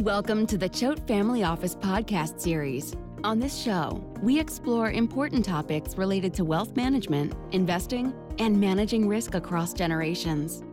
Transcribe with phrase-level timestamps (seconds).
[0.00, 2.96] Welcome to the Choate Family Office podcast series.
[3.22, 9.36] On this show, we explore important topics related to wealth management, investing, and managing risk
[9.36, 10.64] across generations.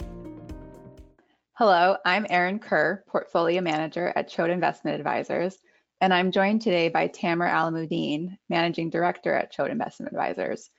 [1.54, 5.60] Hello, I'm Erin Kerr, Portfolio Manager at Choate Investment Advisors,
[6.02, 10.72] and I'm joined today by Tamer Alamuddin, Managing Director at Choate Investment Advisors.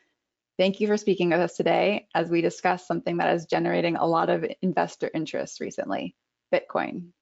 [0.59, 4.05] Thank you for speaking with us today as we discuss something that is generating a
[4.05, 6.17] lot of investor interest recently,
[6.53, 7.13] Bitcoin.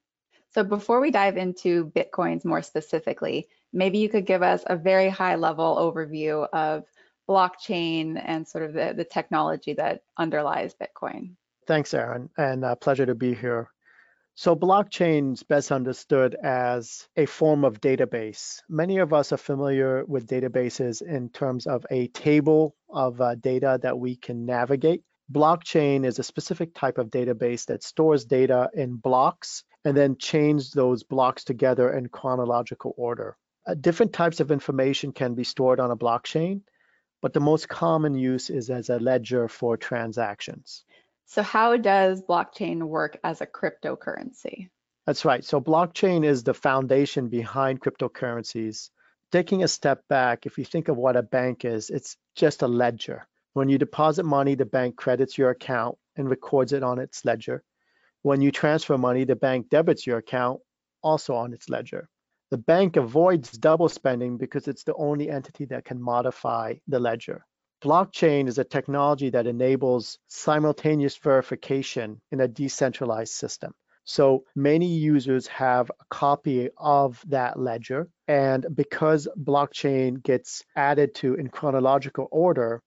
[0.52, 5.08] So before we dive into Bitcoins more specifically, maybe you could give us a very
[5.08, 6.84] high level overview of
[7.28, 11.36] blockchain and sort of the, the technology that underlies Bitcoin.
[11.68, 13.68] Thanks, Erin, and a pleasure to be here.
[14.34, 18.60] So blockchain is best understood as a form of database.
[18.68, 23.78] Many of us are familiar with databases in terms of a table of uh, data
[23.82, 25.02] that we can navigate.
[25.30, 30.70] Blockchain is a specific type of database that stores data in blocks and then chains
[30.70, 33.36] those blocks together in chronological order.
[33.66, 36.62] Uh, different types of information can be stored on a blockchain,
[37.22, 40.84] but the most common use is as a ledger for transactions.
[41.26, 44.68] So how does blockchain work as a cryptocurrency?
[45.06, 45.44] That's right.
[45.44, 48.90] So blockchain is the foundation behind cryptocurrencies.
[49.32, 52.68] Taking a step back, if you think of what a bank is, it's just a
[52.68, 53.26] ledger.
[53.52, 57.62] When you deposit money, the bank credits your account and records it on its ledger.
[58.22, 60.60] When you transfer money, the bank debits your account
[61.02, 62.08] also on its ledger.
[62.50, 67.46] The bank avoids double spending because it's the only entity that can modify the ledger.
[67.82, 73.72] Blockchain is a technology that enables simultaneous verification in a decentralized system.
[74.04, 78.08] So many users have a copy of that ledger.
[78.28, 82.82] And because blockchain gets added to in chronological order,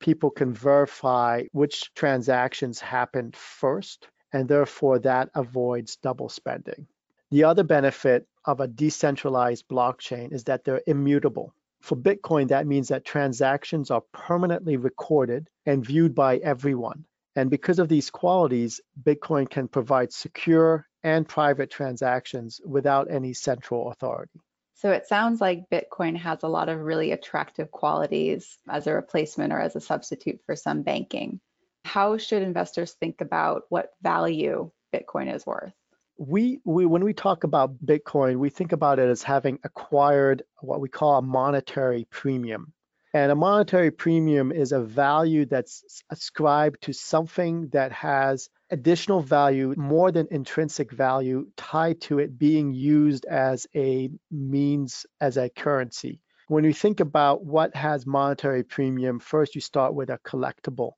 [0.00, 6.86] people can verify which transactions happened first, and therefore that avoids double spending.
[7.30, 11.54] The other benefit of a decentralized blockchain is that they're immutable.
[11.80, 17.04] For Bitcoin, that means that transactions are permanently recorded and viewed by everyone.
[17.34, 23.90] And because of these qualities, Bitcoin can provide secure and private transactions without any central
[23.90, 24.40] authority.
[24.74, 29.52] So it sounds like Bitcoin has a lot of really attractive qualities as a replacement
[29.52, 31.40] or as a substitute for some banking.
[31.84, 35.72] How should investors think about what value Bitcoin is worth?
[36.18, 40.80] we, we when we talk about Bitcoin, we think about it as having acquired what
[40.80, 42.72] we call a monetary premium.
[43.14, 49.74] And a monetary premium is a value that's ascribed to something that has additional value,
[49.76, 56.20] more than intrinsic value, tied to it being used as a means, as a currency.
[56.48, 60.92] When you think about what has monetary premium, first you start with a collectible.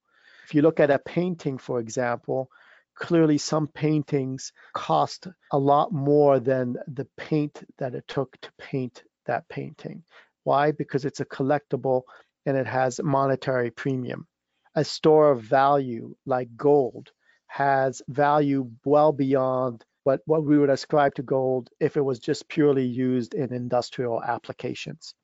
[0.45, 2.51] If you look at a painting, for example,
[2.95, 9.03] clearly some paintings cost a lot more than the paint that it took to paint
[9.27, 10.05] that painting.
[10.45, 10.73] Why?
[10.73, 12.03] Because it's a collectible
[12.45, 14.27] and it has monetary premium.
[14.75, 17.11] A store of value like gold
[17.47, 22.49] has value well beyond what, what we would ascribe to gold if it was just
[22.49, 25.15] purely used in industrial applications.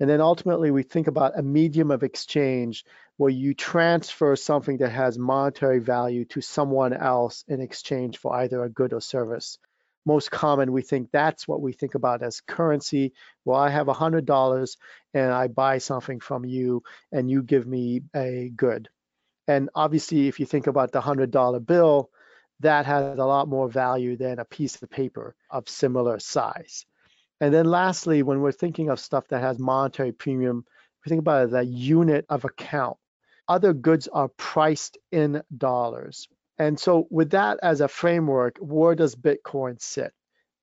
[0.00, 2.84] And then ultimately, we think about a medium of exchange
[3.20, 8.64] where you transfer something that has monetary value to someone else in exchange for either
[8.64, 9.58] a good or service.
[10.06, 13.12] Most common, we think that's what we think about as currency.
[13.44, 14.76] Well, I have $100
[15.12, 16.82] and I buy something from you
[17.12, 18.88] and you give me a good.
[19.46, 22.08] And obviously, if you think about the $100 bill,
[22.60, 26.86] that has a lot more value than a piece of paper of similar size.
[27.38, 30.64] And then lastly, when we're thinking of stuff that has monetary premium,
[31.04, 32.96] we think about it as a unit of account.
[33.50, 36.28] Other goods are priced in dollars.
[36.56, 40.12] And so with that as a framework, where does Bitcoin sit?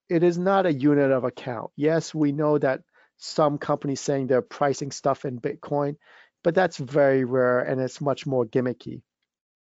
[0.08, 1.72] It is not a unit of account.
[1.76, 2.84] Yes, we know that
[3.18, 5.98] some companies saying they're pricing stuff in Bitcoin,
[6.46, 9.02] but that's very rare and it's much more gimmicky.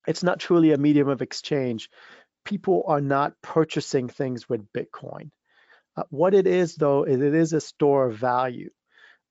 [0.08, 1.90] It's not truly a medium of exchange.
[2.46, 5.32] People are not purchasing things with Bitcoin.
[5.96, 8.70] Uh, what it is, though, is it is a store of value.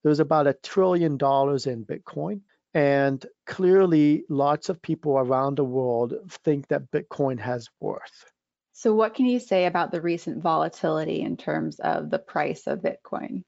[0.03, 2.41] There's about a trillion dollars in Bitcoin.
[2.77, 8.31] And clearly, lots of people around the world think that Bitcoin has worth.
[8.75, 12.81] So, what can you say about the recent volatility in terms of the price of
[12.83, 13.45] Bitcoin?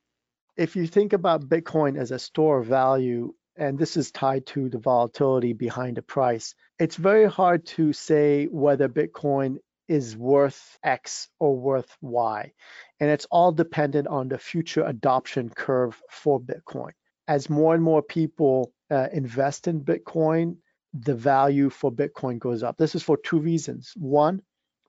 [0.56, 4.70] If you think about Bitcoin as a store of value, and this is tied to
[4.70, 9.58] the volatility behind the price, it's very hard to say whether Bitcoin
[9.88, 12.50] is worth X or worth Y.
[12.98, 16.92] And it's all dependent on the future adoption curve for Bitcoin.
[17.26, 20.56] As more and more people uh, invest in Bitcoin,
[20.94, 22.76] the value for Bitcoin goes up.
[22.76, 23.92] This is for two reasons.
[23.96, 24.42] One,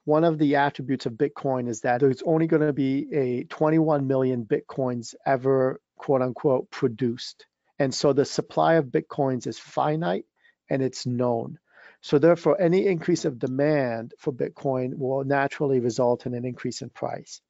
[0.06, 4.08] one of the attributes of Bitcoin is that there's only going to be a 21
[4.08, 7.46] million Bitcoins ever, quote unquote, produced.
[7.78, 10.26] And so the supply of Bitcoins is finite
[10.70, 11.60] and it's known.
[12.02, 16.90] So therefore, any increase of demand for Bitcoin will naturally result in an increase in
[16.90, 17.42] price.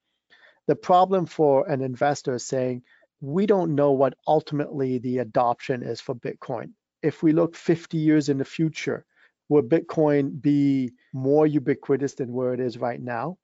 [0.68, 2.84] The problem for an investor is saying,
[3.22, 6.72] we don't know what ultimately the adoption is for Bitcoin.
[7.02, 9.06] If we look 50 years in the future,
[9.48, 13.38] will Bitcoin be more ubiquitous than where it is right now?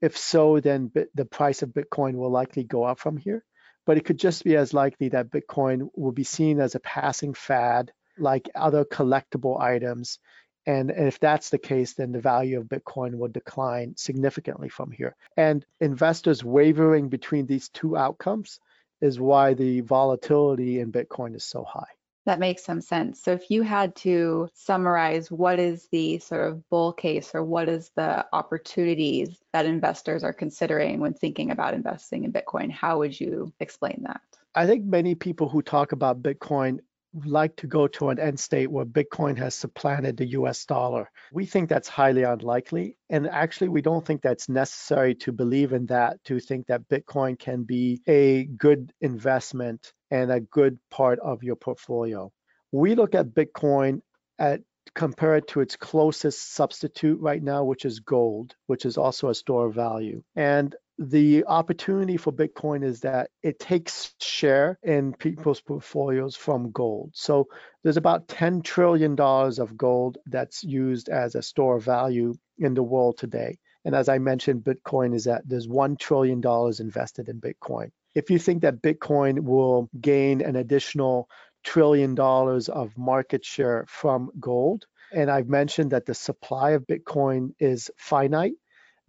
[0.00, 3.44] If so, then the price of Bitcoin will likely go up from here.
[3.86, 7.34] But it could just be as likely that Bitcoin will be seen as a passing
[7.34, 10.18] fad like other collectible items
[10.66, 15.16] and, if that's the case, then the value of Bitcoin will decline significantly from here.
[15.36, 18.60] And investors wavering between these two outcomes
[19.00, 21.88] is why the volatility in Bitcoin is so high.
[22.26, 23.22] That makes some sense.
[23.22, 27.68] So if you had to summarize what is the sort of bull case or what
[27.68, 33.18] is the opportunities that investors are considering when thinking about investing in Bitcoin, how would
[33.18, 34.20] you explain that?
[34.54, 36.80] I think many people who talk about Bitcoin
[37.24, 41.10] like to go to an end state where Bitcoin has supplanted the US dollar.
[41.32, 42.96] We think that's highly unlikely.
[43.08, 47.38] And actually, we don't think that's necessary to believe in that, to think that Bitcoin
[47.38, 52.32] can be a good investment and a good part of your portfolio.
[52.72, 54.02] We look at Bitcoin
[54.38, 54.60] at
[54.94, 59.34] compare it to its closest substitute right now, which is gold, which is also a
[59.34, 60.22] store of value.
[60.34, 67.12] And the opportunity for Bitcoin is that it takes share in people's portfolios from gold.
[67.14, 67.48] So
[67.82, 72.82] there's about $10 trillion of gold that's used as a store of value in the
[72.82, 73.56] world today.
[73.86, 76.42] And as I mentioned, Bitcoin is that there's $1 trillion
[76.78, 77.92] invested in Bitcoin.
[78.14, 81.30] If you think that Bitcoin will gain an additional
[81.64, 87.54] trillion dollars of market share from gold, and I've mentioned that the supply of Bitcoin
[87.58, 88.52] is finite,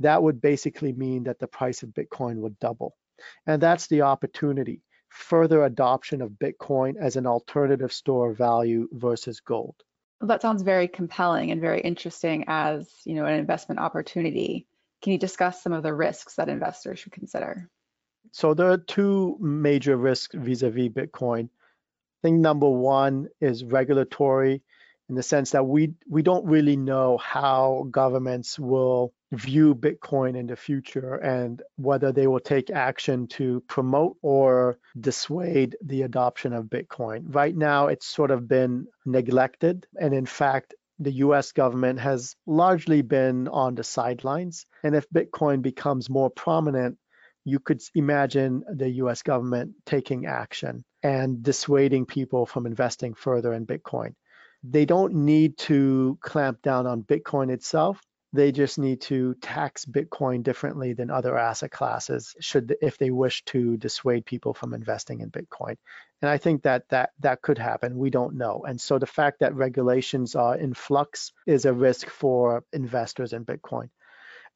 [0.04, 2.96] that would basically mean that the price of Bitcoin would double.
[3.46, 4.82] And that's the opportunity
[5.12, 9.76] further adoption of Bitcoin as an alternative store of value versus gold.
[10.20, 14.68] Well, that sounds very compelling and very interesting as you know an investment opportunity.
[15.02, 17.70] Can you discuss some of the risks that investors should consider?
[18.32, 21.46] So there are two major risks vis-a-vis Bitcoin.
[21.46, 24.62] I think number one is regulatory
[25.10, 30.48] in the sense that we we don't really know how governments will view Bitcoin in
[30.48, 36.66] the future and whether they will take action to promote or dissuade the adoption of
[36.66, 37.34] Bitcoin.
[37.34, 39.88] Right now, it's sort of been neglected.
[40.00, 44.66] And in fact, the US government has largely been on the sidelines.
[44.84, 46.98] And if Bitcoin becomes more prominent,
[47.44, 53.66] you could imagine the US government taking action and dissuading people from investing further in
[53.66, 54.14] Bitcoin.
[54.64, 58.00] They don't need to clamp down on Bitcoin itself.
[58.34, 63.44] They just need to tax Bitcoin differently than other asset classes should if they wish
[63.46, 65.76] to dissuade people from investing in Bitcoin.
[66.22, 67.98] And I think that that that could happen.
[67.98, 68.64] We don't know.
[68.66, 73.44] And so the fact that regulations are in flux is a risk for investors in
[73.44, 73.90] Bitcoin.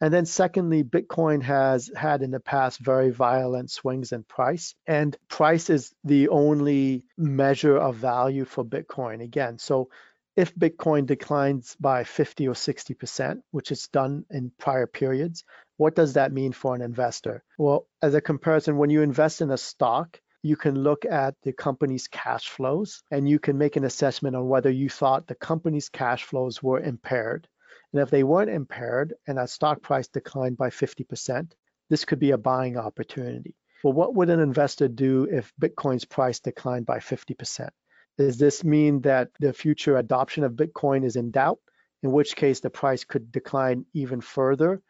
[0.01, 5.17] And then secondly, Bitcoin has had in the past very violent swings in price, and
[5.29, 9.23] price is the only measure of value for Bitcoin.
[9.23, 9.89] Again, so
[10.35, 15.45] if Bitcoin declines by 50 or 60%, which it's done in prior periods,
[15.77, 17.43] what does that mean for an investor?
[17.57, 21.53] Well, as a comparison, when you invest in a stock, you can look at the
[21.53, 25.89] company's cash flows and you can make an assessment on whether you thought the company's
[25.89, 27.47] cash flows were impaired.
[27.93, 31.51] And if they weren't impaired and that stock price declined by 50%,
[31.89, 33.55] this could be a buying opportunity.
[33.83, 37.69] Well, what would an investor do if Bitcoin's price declined by 50%?
[38.17, 41.59] Does this mean that the future adoption of Bitcoin is in doubt?
[42.03, 44.81] In which case the price could decline even further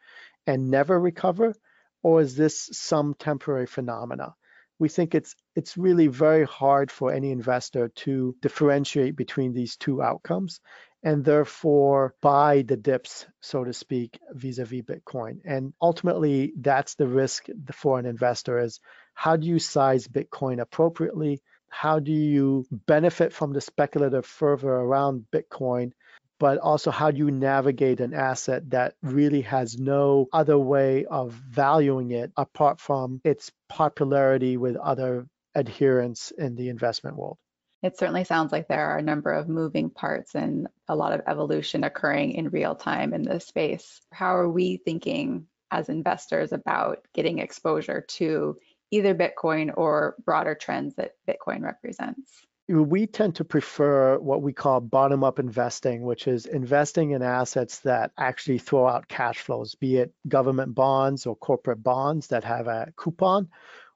[0.46, 1.54] and never recover?
[2.02, 4.34] Or is this some temporary phenomena?
[4.78, 10.02] We think it's it's really very hard for any investor to differentiate between these two
[10.02, 10.60] outcomes
[11.02, 15.40] and therefore buy the dips, so to speak, vis-a-vis Bitcoin.
[15.44, 18.80] And ultimately, that's the risk for an investor is
[19.14, 21.40] how do you size Bitcoin appropriately?
[21.78, 25.92] How do you benefit from the speculative fervor around Bitcoin?
[26.38, 31.32] But also, how do you navigate an asset that really has no other way of
[31.32, 37.36] valuing it apart from its popularity with other adherents in the investment world?
[37.82, 41.20] It certainly sounds like there are a number of moving parts and a lot of
[41.26, 44.00] evolution occurring in real time in this space.
[44.10, 48.56] How are we thinking as investors about getting exposure to
[48.90, 52.46] either Bitcoin or broader trends that Bitcoin represents?
[52.68, 57.78] we tend to prefer what we call bottom up investing, which is investing in assets
[57.80, 62.66] that actually throw out cash flows, be it government bonds or corporate bonds that have
[62.66, 63.48] a coupon,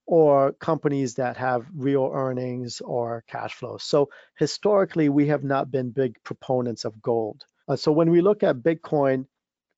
[0.07, 3.83] or companies that have real earnings or cash flows.
[3.83, 7.45] So historically, we have not been big proponents of gold.
[7.67, 9.27] Uh, so when we look at Bitcoin,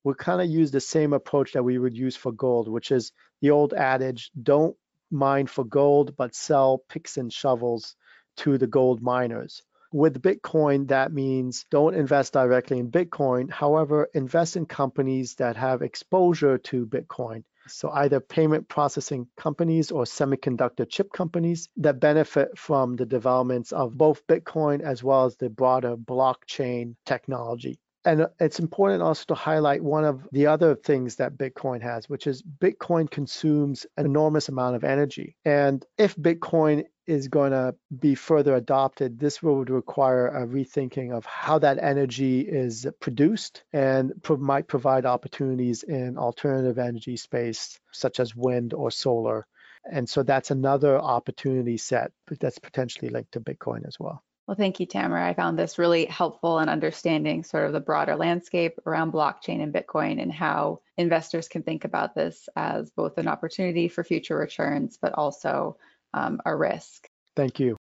[0.04, 3.12] we kind of use the same approach that we would use for gold, which is
[3.40, 4.76] the old adage don't
[5.12, 7.94] mine for gold, but sell picks and shovels
[8.38, 9.62] to the gold miners.
[9.92, 13.50] With Bitcoin, that means don't invest directly in Bitcoin.
[13.50, 17.44] However, invest in companies that have exposure to Bitcoin.
[17.68, 23.96] So either payment processing companies or semiconductor chip companies that benefit from the developments of
[23.96, 27.78] both Bitcoin as well as the broader blockchain technology.
[28.04, 32.08] And uh, it's important also to highlight one of the other things that Bitcoin has,
[32.08, 35.36] which is Bitcoin consumes an enormous amount of energy.
[35.44, 41.24] And if Bitcoin is going to be further adopted, this would require a rethinking of
[41.26, 48.20] how that energy is produced and pro- might provide opportunities in alternative energy space, such
[48.20, 49.46] as wind or solar.
[49.90, 54.22] And so that's another opportunity set that's potentially linked to Bitcoin as well.
[54.52, 55.16] Well, thank you, Tamer.
[55.16, 59.72] I found this really helpful in understanding sort of the broader landscape around blockchain and
[59.72, 64.98] Bitcoin and how investors can think about this as both an opportunity for future returns,
[65.00, 65.78] but also
[66.12, 67.08] um, a risk.
[67.34, 67.78] Thank you.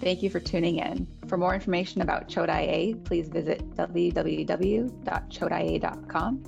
[0.00, 1.06] Thank you for tuning in.
[1.28, 6.42] For more information about Choate IA, please visit www.choateia.com.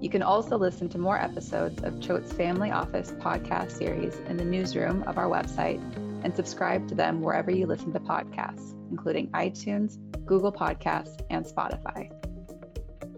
[0.00, 4.44] You can also listen to more episodes of Choate's Family Office podcast series in the
[4.44, 5.80] newsroom of our website
[6.24, 12.10] and subscribe to them wherever you listen to podcasts, including iTunes, Google Podcasts, and Spotify.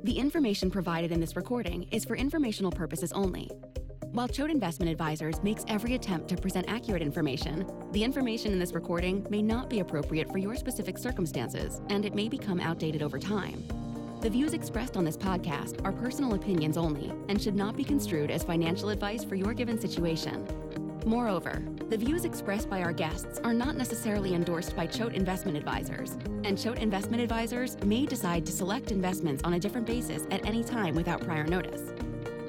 [0.04, 3.50] The information provided in this recording is for informational purposes only.
[4.12, 8.72] While Choate Investment Advisors makes every attempt to present accurate information, the information in this
[8.72, 13.18] recording may not be appropriate for your specific circumstances, and it may become outdated over
[13.18, 13.64] time.
[14.20, 18.30] The views expressed on this podcast are personal opinions only and should not be construed
[18.30, 20.46] as financial advice for your given situation.
[21.04, 26.12] Moreover, the views expressed by our guests are not necessarily endorsed by Choate Investment Advisors,
[26.44, 30.64] and Choate Investment Advisors may decide to select investments on a different basis at any
[30.64, 31.92] time without prior notice.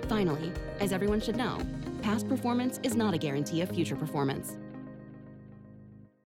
[0.08, 1.60] Finally, as everyone should know,
[2.02, 4.56] past performance is not a guarantee of future performance.